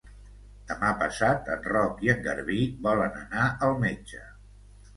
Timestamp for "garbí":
2.29-2.57